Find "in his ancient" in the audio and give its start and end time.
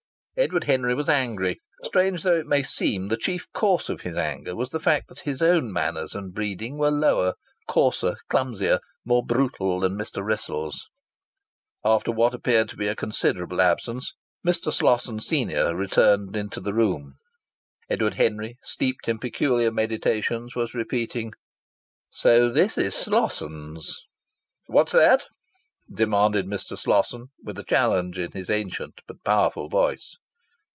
28.17-29.01